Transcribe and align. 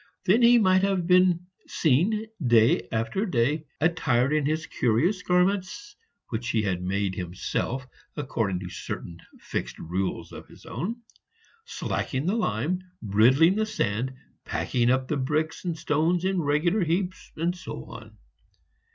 Then 0.25 0.41
he 0.41 0.57
might 0.57 0.81
have 0.81 1.05
been 1.05 1.45
seen 1.67 2.25
day 2.43 2.87
after 2.91 3.23
day, 3.23 3.67
attired 3.79 4.33
in 4.33 4.47
his 4.47 4.65
curious 4.65 5.21
garments 5.21 5.95
(which 6.29 6.49
he 6.49 6.63
had 6.63 6.81
made 6.81 7.13
himself 7.13 7.85
according 8.17 8.61
to 8.61 8.69
certain 8.71 9.19
fixed 9.39 9.77
rules 9.77 10.31
of 10.31 10.47
his 10.47 10.65
own), 10.65 11.03
slacking 11.65 12.25
the 12.25 12.33
lime, 12.33 12.79
riddling 13.03 13.53
the 13.53 13.65
sand, 13.67 14.15
packing 14.43 14.89
up 14.89 15.07
the 15.07 15.17
bricks 15.17 15.65
and 15.65 15.77
stones 15.77 16.25
in 16.25 16.41
regular 16.41 16.83
heaps, 16.83 17.31
and 17.37 17.55
so 17.55 17.85
on. 17.85 18.17